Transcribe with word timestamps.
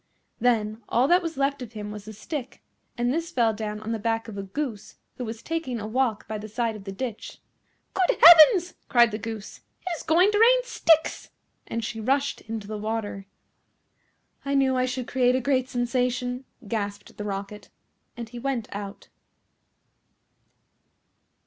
Then 0.39 0.81
all 0.89 1.07
that 1.09 1.21
was 1.21 1.37
left 1.37 1.61
of 1.61 1.73
him 1.73 1.91
was 1.91 2.05
the 2.05 2.13
stick, 2.13 2.63
and 2.97 3.13
this 3.13 3.29
fell 3.29 3.53
down 3.53 3.79
on 3.81 3.91
the 3.91 3.99
back 3.99 4.27
of 4.27 4.35
a 4.35 4.41
Goose 4.41 4.95
who 5.17 5.23
was 5.25 5.43
taking 5.43 5.79
a 5.79 5.85
walk 5.85 6.27
by 6.27 6.39
the 6.39 6.47
side 6.49 6.75
of 6.75 6.85
the 6.85 6.91
ditch. 6.91 7.39
"Good 7.93 8.17
heavens!" 8.19 8.73
cried 8.89 9.11
the 9.11 9.19
Goose. 9.19 9.59
"It 9.85 9.91
is 9.95 10.01
going 10.01 10.31
to 10.31 10.39
rain 10.39 10.63
sticks;" 10.63 11.29
and 11.67 11.85
she 11.85 11.99
rushed 11.99 12.41
into 12.41 12.65
the 12.65 12.79
water. 12.79 13.27
"I 14.43 14.55
knew 14.55 14.75
I 14.75 14.87
should 14.87 15.05
create 15.07 15.35
a 15.35 15.39
great 15.39 15.69
sensation," 15.69 16.45
gasped 16.67 17.15
the 17.17 17.23
Rocket, 17.23 17.69
and 18.17 18.27
he 18.27 18.39
went 18.39 18.67
out. 18.71 19.07